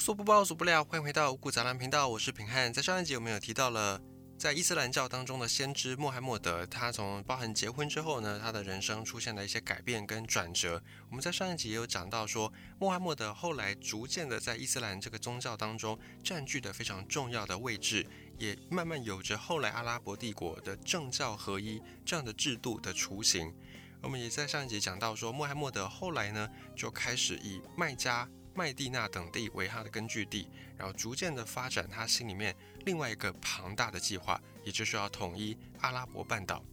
[0.00, 0.82] 说不报，说不了。
[0.82, 2.72] 欢迎回到五谷杂粮频道，我是平汉。
[2.72, 4.00] 在上一集我们有提到了，
[4.38, 10.82] 在伊斯兰教当中的先知穆罕默德，他从包含结婚之后呢，他的人生出现了一些改变跟转折。
[11.10, 18.06] 我们在上一集也有讲到说，穆罕默德后来逐渐的在伊斯兰这个宗教当中占据的非常重要的位置，
[18.38, 23.52] 也慢慢有着后来阿拉伯帝国的政教合一这样的制度的雏形。
[24.00, 28.26] 我们也在上一集讲到说，穆罕默德后来呢，就开始以麦加。
[28.54, 32.54] 麦地那等地为他的根据地，然后逐渐的发展他心里面
[32.84, 36.64] 另外一个庞大的计划，也就是要统一阿拉伯半岛。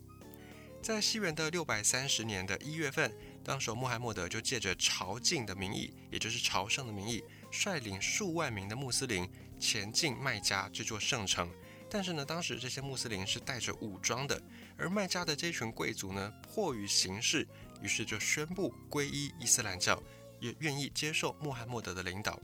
[0.81, 3.11] 在西元的六百三十年的一月份，
[3.43, 11.51] 当时穆罕默德就借着朝觐的名义，也就是朝圣的名义，率领数万名的穆斯林前进麦加这座圣城。
[11.89, 14.41] 但是呢，当时这些穆斯林是带着武装的，
[14.77, 17.47] 而麦加的这群贵族呢，迫于形势，
[17.81, 20.01] 于是就宣布皈依伊斯兰教。
[20.39, 22.39] 也愿意接受穆罕默德的领导。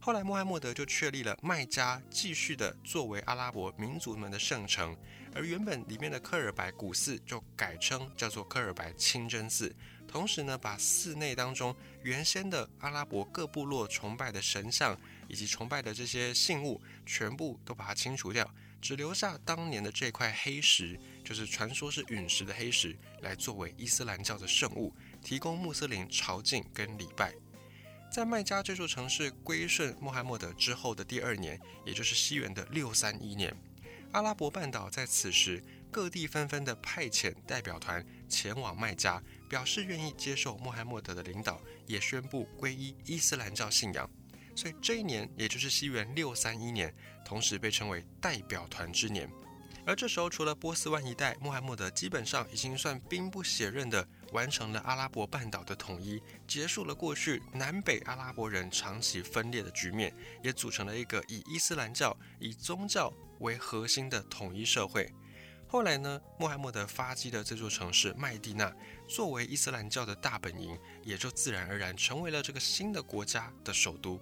[0.00, 4.96] 后来，穆罕默德就确立了麦加，继续的作为阿拉伯民族们的圣城。
[5.34, 9.74] 而原本里面的科尔白古寺就改称叫做科尔白清真寺。
[10.06, 18.48] 同时呢，把寺内当中原先的阿拉伯各部落崇拜的神像以及崇拜的这些信物，全部都把它清除掉，
[18.80, 24.90] 只留下当年的这块黑石，就是传说是陨石的黑石，来作为伊斯兰教的圣物。
[25.22, 27.34] 提供穆斯林朝觐跟礼拜，
[28.10, 33.54] 在麦加这座城市归顺穆罕默德之后的第二年，也就是西元的六三一年，
[34.12, 44.08] 阿拉伯半岛在此时各地纷纷的派遣代表团前往麦加，表示愿意接受穆罕默德的领导，也宣布皈依伊斯兰教信仰。
[44.56, 49.30] 所以这一年，也就是西元六三一年，同时被称为代表团之年。
[49.88, 54.06] 而这时候，除了波斯湾一带，穆罕默德基本上已经算兵不血刃的。
[54.32, 65.10] 完成了阿拉伯半岛的统一，结束了过去南北阿拉伯人长期分裂的局面，也组成了一个以伊斯兰教、以宗教为核心的统一社会。
[65.66, 68.70] 后来呢，穆罕默德发迹的这座城市麦地那，
[69.08, 74.20] 作为伊斯兰教的大本营，也就自然而然成为了这个新的国家的首都。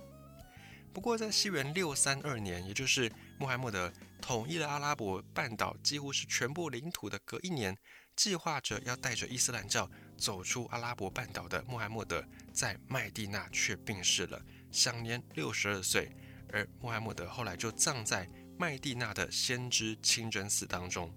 [0.93, 3.93] 不过，在西元六三二年，也就是穆罕默德
[4.27, 7.79] 统一了阿拉伯半岛几乎是全部领土的隔一年。
[8.17, 9.89] 计划着要带着伊斯兰教
[10.19, 14.43] 走出阿拉伯半岛的穆罕默德，在麦地那却病逝了，
[14.73, 16.11] 享年六十二岁。
[16.53, 18.29] 而穆罕默德后来就葬在
[18.59, 21.09] 麦地那的先知清真寺当中。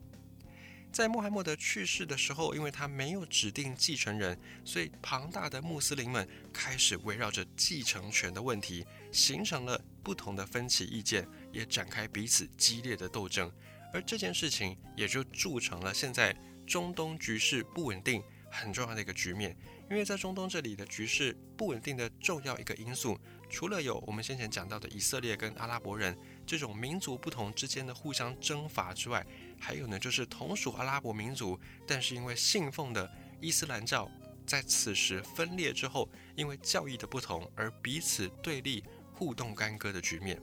[0.91, 13.51] 在穆罕默德去世的时候，因为他没有指定继承人，所以庞大的穆斯林们开始围绕着继承权的问题，形成了不同的分歧意见，也展开彼此激烈的斗争。
[13.93, 16.35] 而这件事情也就铸成了现在。
[16.67, 18.21] 中东局势不稳定，
[18.51, 19.57] 很重要的一个局面。
[19.89, 23.19] 因为在中东这里的局势不稳定的重要一个因素，
[23.49, 29.25] 除了有我们先前讲到的以色列跟阿拉伯人这种民族不同之间的互相征伐之外，
[29.59, 33.11] 还有呢就是同属阿拉伯民族，但是因为信奉的
[33.41, 34.09] 伊斯兰教，
[34.45, 38.83] 在此时分裂之后，因为教义的不同而彼此对立、
[39.13, 40.41] 互动干戈的局面。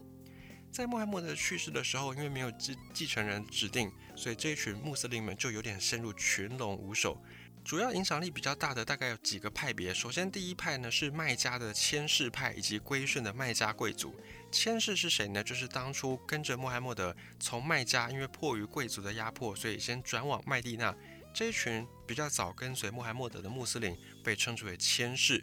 [0.71, 7.19] 在穆罕默德去世的时候，因为没有继继承人指定，所以这一群穆斯林们就有点陷入群龙无首。
[7.67, 9.93] 主要影响力比较大的大概有几个派别。
[9.93, 14.15] 首先，第一派呢是麦加的谦氏派以及归顺的麦加贵族。
[14.53, 15.43] 谦氏是谁呢？
[15.43, 20.95] 就是当初跟着穆罕默德从麦加，因为迫于贵族的压迫，所以先转往麦地那。
[21.35, 25.43] 这一群比较早跟随穆罕默德的穆斯林被称之为谦氏。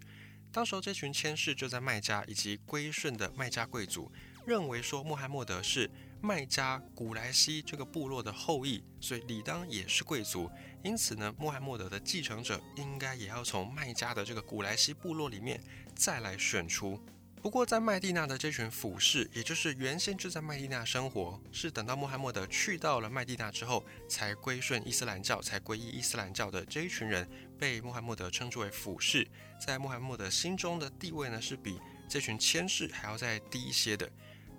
[0.49, 4.09] 当时候这群谦氏就在麦加以及归顺的麦加贵族。
[4.45, 5.91] 认为说穆罕默德是
[6.25, 10.49] 麦加古莱西这个部落的后裔，所以理当也是贵族。
[10.81, 15.61] 因此呢，穆罕默德的继承者应该也要从麦加的这个古莱西部落里面
[15.93, 16.97] 再来选出。
[17.41, 27.29] 不过，在麦地那的这群俯士，也就是原先就在麦地那生活，是等到穆罕默德去到了麦地那之后，才归顺伊斯兰教，才皈依伊斯兰教的这一群人，
[27.59, 29.27] 被穆罕默德称之为俯士。
[29.59, 34.09] 在穆罕默德心中的地位呢，是比这群谦士还要再低一些的。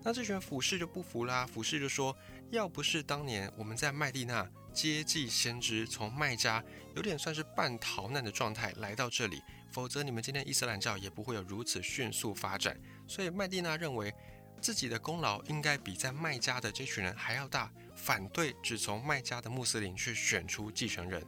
[0.07, 2.15] 那这群俯视就不服啦，俯视就说：
[2.51, 6.63] 要不是当年我们在麦地那接济先知，从麦加
[6.95, 9.41] 有点算是半逃难的状态来到这里，
[9.73, 12.79] 否则你们今天伊斯兰教也不会有如此迅速发展。
[13.09, 14.13] 所以麦地那认为
[14.61, 21.25] 自己的功劳应该比在麦加的这群人还要大，反对只从麦加的穆斯林去选出继承人。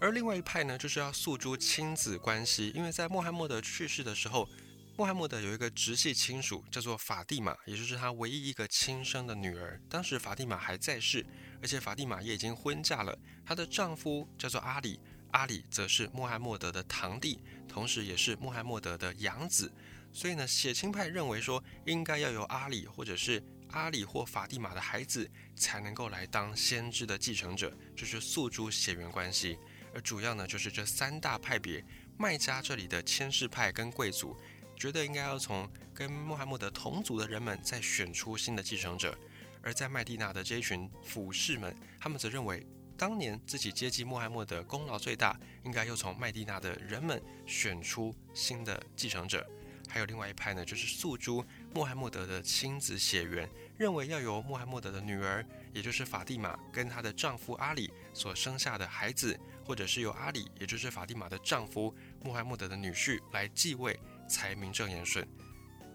[0.00, 4.48] 而另外一派呢，就是要诉诸亲子关系，因为在穆罕默德去世的时候。
[4.98, 9.80] 穆罕默德有一个直系亲属，叫做法蒂玛，也就是他唯一一个亲生的女儿。
[9.88, 11.24] 当时法蒂玛还在世，
[11.62, 13.16] 而且法蒂玛也已经婚嫁了。
[13.46, 14.98] 她的丈夫叫做阿里，
[15.30, 19.72] 阿里则是穆罕默德的堂弟，同时也是穆罕默德的养子。
[20.12, 29.60] 所以呢，血亲派认为说，应该要由阿里或者是阿里或法蒂玛的孩子才能够来当先知的继承者，就是诉诸血缘关系。
[29.94, 31.84] 而主要呢，就是这三大派别，
[32.18, 34.36] 麦加这里的谦氏派跟贵族
[34.78, 39.14] 觉得应该要从跟穆罕默德同族的人们再选出新的继承者，
[39.60, 42.66] 而在麦地那的这一群俯士们，他们则认为。
[42.96, 49.48] 当年自己接济穆罕默德功劳最大，应该又从麦地那的人们选出新的继承者。
[49.88, 53.48] 还有另外一派呢，就是诉诸穆罕默德的亲子血缘，
[53.78, 63.96] 认为要由穆罕默德的女儿，也就是法蒂玛跟她的丈夫阿里所生下的孩子，或者是由阿里，也就是法蒂玛的丈夫穆罕默德的女婿来继位，
[64.28, 65.26] 才名正言顺。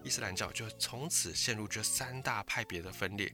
[0.03, 3.33] 伊斯兰教就从此陷入这三大派别的分裂。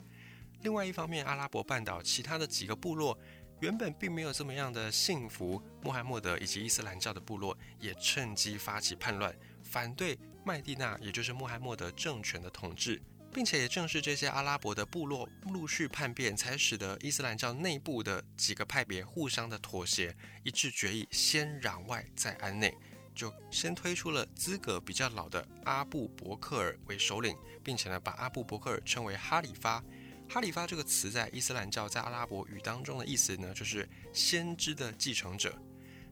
[0.62, 3.18] 另外一方面，阿拉伯半岛其他的几个部落。
[3.62, 13.02] 原本并没有这么样的幸福，穆罕默德以及伊斯兰教的部落也趁机发起叛乱，反对麦地那，也就是穆罕默德政权的统治，
[13.34, 22.74] 并且也正是这些阿拉伯的部落陆续叛变，才使得伊斯兰教内部的几个派别互相的妥协，一致决议先攘外再安内，
[23.20, 29.84] 就先推出了资格比较老的阿布伯克尔为首领，并且呢把阿布伯克尔称为哈里发。
[30.30, 35.54] 哈里发这个词在伊斯兰教在阿拉伯语当中的意思呢，就是先知的继承者。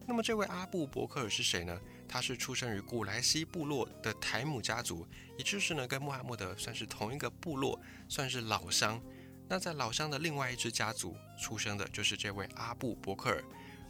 [0.06, 1.80] 那么这位阿布伯克尔是谁呢？
[2.06, 5.06] 他是出生于古莱西部落的台姆家族，
[5.38, 9.00] 也就是呢跟穆罕默德算是同一个部落，算是老乡。
[9.48, 13.42] 那在老乡的另外一支家族出生的就是这位阿布伯克尔。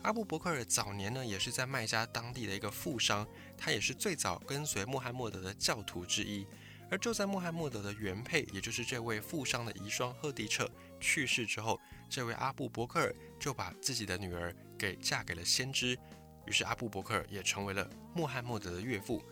[0.03, 6.47] 阿布伯克尔早年呢也是在麦加当地的一个富商，他也是最早跟随穆罕默德的教徒之一。
[6.91, 10.67] 而就在穆罕默德的原配，也就是这位富商的遗孀赫迪彻
[10.99, 11.79] 去世之后，
[12.09, 15.99] 这位阿布伯克尔就把自己的女儿给嫁给了先知，
[16.47, 19.23] 于是阿布伯克尔也成为了穆罕默德的岳父。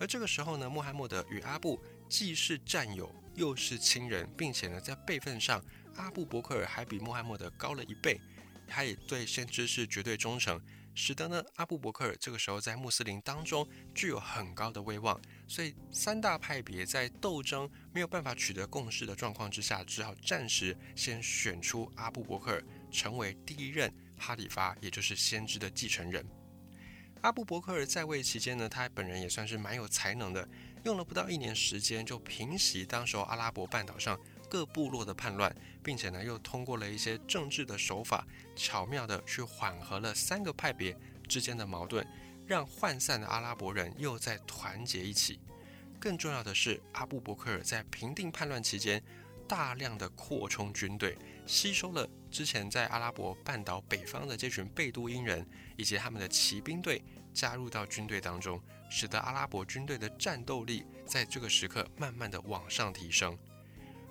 [0.00, 8.20] 而这个时候呢，穆罕默德与阿布既是战友，又是亲人，并且呢，在辈分上，阿布伯克尔还比穆罕默德高了一倍，
[8.66, 10.60] 他也对先知是绝对忠诚。
[10.96, 22.62] 使得呢，阿布伯克尔这个时候在穆斯林当中具有很高的威望，所以三大派别在斗争没有办法取得共识的状况之下，只好暂时先选出阿布伯克尔
[22.92, 26.24] 成为第一任哈里发，也就是先知的继承人。
[27.22, 30.48] 阿布伯克尔在位期间呢，他本人也算是蛮有才能的，
[30.84, 34.16] 用了不到一年时间就平息当时阿拉伯半岛上。
[34.48, 40.96] 各部落的叛乱，并且呢，又通过了一些政治的手法，巧妙的去缓和了三个派别
[41.28, 42.06] 之间的矛盾，
[42.46, 45.40] 让涣散的阿拉伯人又在团结一起。
[45.98, 49.02] 更重要的是，阿布伯克尔在平定叛乱期间，
[49.48, 55.46] 大量的扩充军队，吸收了之前在阿拉伯半岛北方的这群贝都因人
[55.76, 57.02] 以及他们的骑兵队，
[57.32, 58.60] 加入到军队当中，
[58.90, 63.38] 使得阿拉伯军队的战斗力在这个时刻慢慢的往上提升。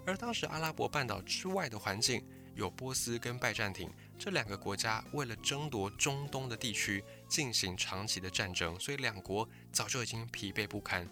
[0.06, 2.24] 而当时阿拉伯半岛之外的环境
[2.56, 3.90] 有波斯跟拜占庭
[4.20, 11.08] 这两个国家，为了争夺中东的地区进行长期的战争，所以两国早就已经疲惫不堪。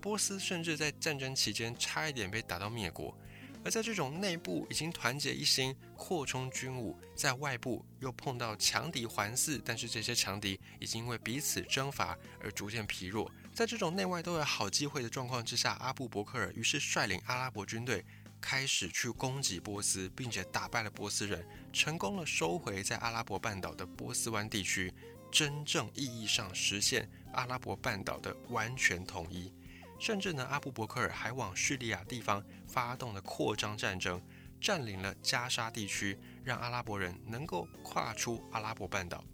[0.00, 3.16] 波斯甚至在战争期间差一点被打到灭国。
[3.64, 13.30] 而在这种内部已经团结一心、扩充军武，在外部又碰到强敌环伺，但是这些强敌已经因为彼此征伐而逐渐疲弱。
[13.54, 18.04] 在这种内外都有好机会的状况之下，阿布伯克尔于是率领阿拉伯军队。
[18.42, 24.92] 开始去攻击波斯，并且打败了波斯人，成功了收回在阿拉伯半岛的波斯湾地区，
[25.30, 29.50] 真正意义上实现阿拉伯半岛的完全统一。
[29.98, 34.20] 甚至呢，阿布伯克尔还往叙利亚地方发动了扩张战争，
[34.60, 39.24] 占领了加沙地区，让阿拉伯人能够跨出阿拉伯半岛。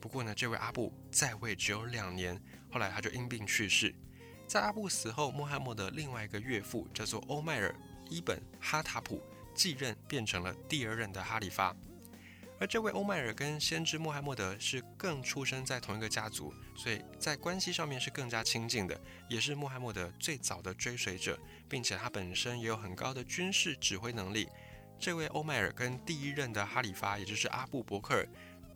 [0.00, 3.94] 不过呢，这位阿布在位只有两年，后来他就因病去世。
[4.48, 7.72] 在阿布死后，穆罕默德另外一个岳父叫做欧迈尔。
[8.10, 9.22] 伊本哈塔普
[9.54, 11.74] 继任，变成了第二任的哈里发。
[12.58, 19.00] 而这位欧迈尔跟先知穆罕默德是更出生在同一个家族，所以在关系上面是更加亲近的，
[19.30, 21.38] 也是穆罕默德最早的追随者，
[21.70, 24.46] 并且他本身也有很高的军事指挥能力。
[24.98, 28.28] 这位欧迈尔跟第一任的哈里发，也就是阿布伯克尔，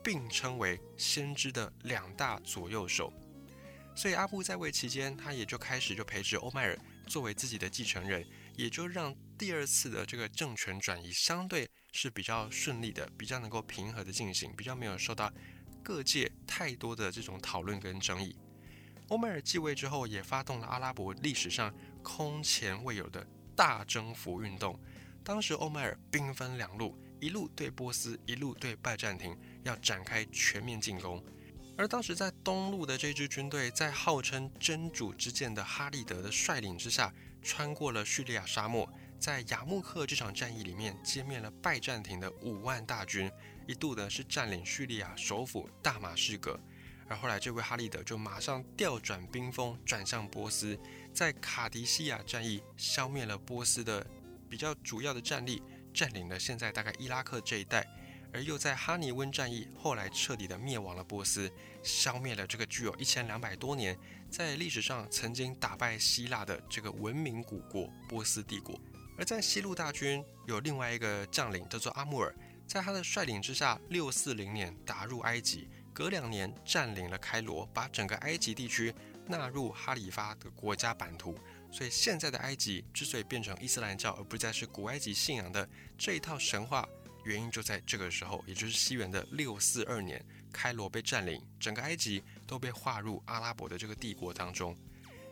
[0.03, 3.13] 并称为先知的两大左右手。
[3.95, 8.27] 所以阿布在位期间，他也就开始就培植欧迈尔作为自己的继承人。
[8.57, 15.33] 也就让第二次的这个政权转移相对是比较顺利的，比较能够平和的进行，比较没有受到
[15.83, 18.37] 各界太多的这种讨论跟争议。
[19.09, 24.81] 欧迈尔继位之后，也发动了阿拉伯历史上空前未有的大征服运动。
[25.23, 31.23] 当时欧迈尔兵分两路，一路对波斯，一路对拜占庭，要展开全面进攻。
[31.77, 37.13] 而当时在东路的这支军队，在号称真主之剑的哈利德的率领之下，
[37.45, 43.31] 穿过了叙利亚沙漠，在雅木克这场战役里面歼灭了拜占庭的五万大军，
[43.69, 46.59] 一度呢是占领叙利亚首府大马士革。
[47.07, 50.77] 而后来这位哈利德就马上调转兵锋，转向波斯，
[51.13, 54.05] 在卡迪西亚战役消灭了波斯的
[54.49, 57.87] 比较主要的战力，占领了现在大概伊拉克这一带。
[58.35, 61.49] 而又在哈尼温战役后来彻底的灭亡了波斯，
[61.85, 63.97] 消灭了这个具有一千两百多年
[64.29, 68.77] 在历史上曾经打败希腊的这个文明古国波斯帝国。
[69.17, 72.35] 而在西路大军有另外一个将领叫做阿穆尔，
[72.67, 78.93] 在他的率领之下，六四零年打入埃及，隔两年占领了开罗，把整个埃及地区
[79.29, 81.39] 纳入哈里发的国家版图。
[81.71, 86.85] 所以现在的埃及之所以变成伊斯兰教，而不再是古埃及信仰的这一套神话。
[87.25, 94.77] 原因就在这个时候，也就是西元的六四二年，开罗被占领，整个埃及都被划入阿拉伯的这个帝国当中。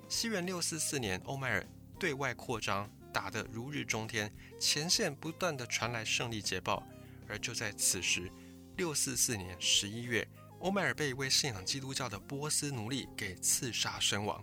[0.09, 1.67] 西元六四四年，欧迈尔
[1.99, 6.83] 对外扩张，打得如日中天，前线不断的传来胜利捷报。
[7.29, 8.31] 而就在此时，
[8.77, 10.27] 六四四年十一月，
[10.59, 14.43] 欧迈尔被一位信仰基督教的波斯奴隶给刺杀身亡。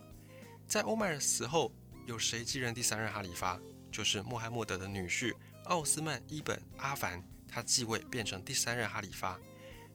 [0.68, 1.72] 在欧迈尔死后，
[2.06, 3.60] 有谁继任第三任哈里发？
[3.92, 7.24] 就是穆罕默德的女婿奥斯曼·伊本·阿凡。
[7.50, 9.40] 他继位变成第三任哈里发。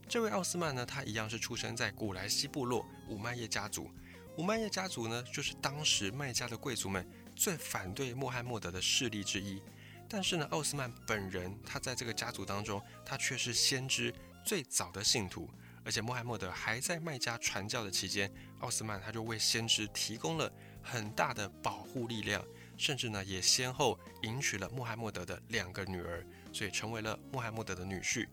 [0.06, 3.90] 这位奥斯曼呢，他一样是出生在古莱西部落五麦叶家族。
[4.36, 9.62] 五麦叶家族呢，就是当时麦加的贵族们最反对穆罕默德的势力之一。
[10.06, 14.12] 但是呢，奥斯曼本人他在这个家族当中，他却是先知
[14.44, 15.48] 最早的信徒。
[15.84, 18.30] 而且穆罕默德还在麦加传教的期间，
[18.60, 20.50] 奥斯曼他就为先知提供了
[20.82, 22.44] 很大的保护力量，
[22.76, 26.26] 甚至呢也先后迎娶了穆罕默德的两个女儿。
[26.54, 28.26] 所以成为了穆罕默德的女婿。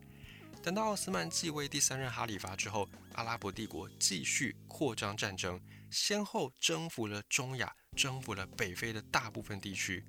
[0.64, 5.60] 等到奥斯曼继位第三任哈里发之后，阿拉伯帝国继续扩张战争，
[5.90, 10.06] 先后征服了中亚，征服了北非的大部分地区。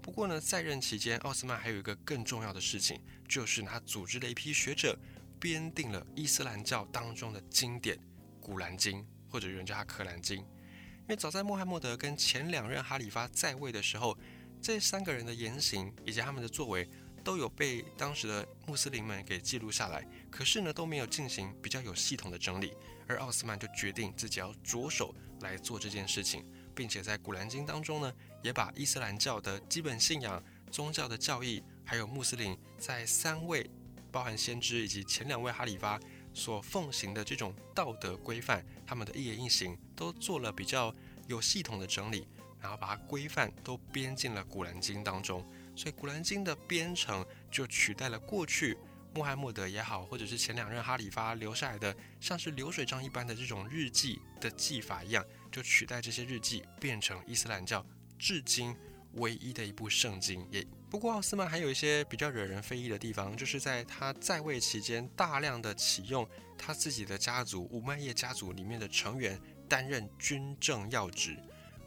[0.00, 4.96] 不过呢，在任期间，奥斯曼还有一个更重要的事情，就是他组织了一批学者，
[5.40, 7.96] 编定了伊斯兰教当中的经典
[8.40, 10.38] 《古兰经》，或者人叫它《可兰经》。
[10.40, 14.16] 因为早在穆罕默德跟前两任哈里发在位的时候，
[14.62, 16.88] 这三个人的言行以及他们的作为。
[17.26, 22.72] 都有被当时的穆斯林们给记录下来，可是呢都没有进行比较有系统的整理，
[23.08, 28.14] 而奥斯曼就决定自己要着手来做这件事情，并且在《古兰经》当中呢，
[28.44, 30.40] 也把伊斯兰教的基本信仰、
[30.70, 33.68] 宗教的教义，还有穆斯林在三位
[34.12, 35.98] 包含先知以及前两位哈里发
[36.32, 40.94] 所奉行的这种道德规范，他们的一言一行都做了比较
[41.26, 42.28] 有系统的整理，
[42.60, 45.44] 然后把它规范都编进了《古兰经》当中。
[45.76, 48.76] 所以《古兰经》的编程就取代了过去
[49.14, 57.84] 穆罕默德也好，或者是前两任哈里发留下来的像是流水账一般的这种日记的记法一样，就取代这些日记，变成伊斯兰教
[58.18, 58.74] 至今
[59.12, 60.46] 唯一的一部圣经。
[60.50, 71.36] 也不过，奥斯曼还有一些比较惹人非议的地方，就是在他在位期间，大量的启用他自己的家族五麦叶家族里面的成员担任军政要职。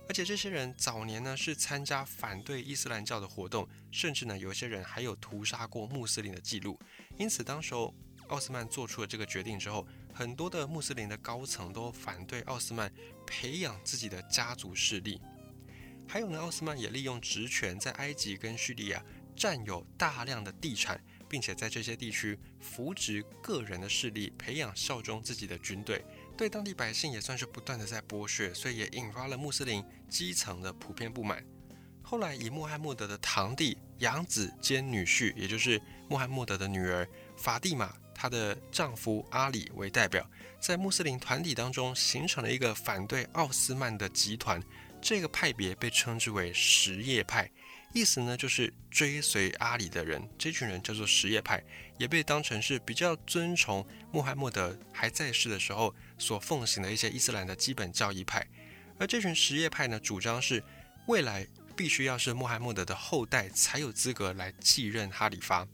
[0.10, 6.80] 而且这些人早年呢是参加反对伊斯兰教的活动，甚至呢有些人还有屠杀过穆斯林的记录。
[7.16, 7.94] 因此，当时候
[8.30, 12.92] 奥斯曼做出了这个决定之后，很多的穆斯林的高层都反对奥斯曼
[13.28, 15.22] 培养自己的家族势力。
[16.08, 21.00] 还有呢，奥斯曼也利用职权在埃及跟叙利亚占有大量的地产，
[21.30, 26.04] 并且在这些地区扶植个人的势力，培养效忠自己的军队。
[26.40, 31.44] 对当地百姓也算是不断的在剥削，所以也引发了穆斯林基层的普遍不满。
[32.02, 37.06] 后来以穆罕默德的堂弟、养子兼女婿，也就是穆罕默德的女儿
[37.36, 40.26] 法蒂玛，她的丈夫阿里为代表，
[40.62, 44.64] 在穆斯林团体当中形成了一个反对奥斯曼的集团。
[45.02, 47.52] 这个派别被称之为什叶派。
[47.92, 51.64] 意思呢，就是追随阿里的人，这群人叫做什叶派，
[51.98, 58.46] 也被当成是比较尊崇穆罕默德还在世的时候所奉行的一些伊斯兰的基本教义派。
[59.00, 60.64] 而这群什叶派呢，主张是
[61.08, 65.68] 未来必须要是穆罕默德的后代才有资格来继任哈里发。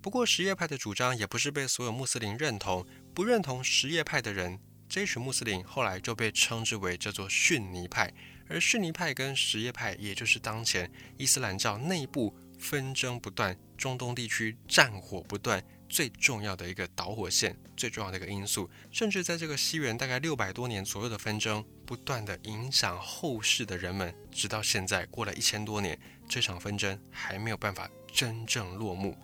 [0.00, 4.58] 不过，什叶派的主张也不是被所有穆斯林认同，不认同什叶派的人，
[4.88, 8.12] 这群穆斯林后来就被称之为叫做逊尼派。
[8.48, 18.70] 而逊尼派跟什叶派，也就是当前伊斯兰教内部纷争不断、中东地区战火不断最重要的一个导火线、最重要的一个因素。
[18.90, 25.98] 甚至在这个西元大概六百多年左右的纷争，不断的影响后世的人们，直到现在过了一千多年，
[26.28, 29.16] 这场纷争还没有办法真正落幕。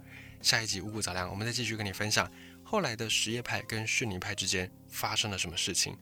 [0.42, 2.30] 下一集五谷杂粮，我们再继续跟你分享
[2.64, 5.96] 后来的什叶派跟逊尼派之间发生了什么事情？